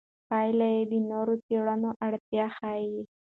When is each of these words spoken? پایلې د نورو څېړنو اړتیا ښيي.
پایلې 0.29 0.75
د 0.91 0.93
نورو 1.09 1.33
څېړنو 1.45 1.89
اړتیا 2.05 2.45
ښيي. 2.57 3.01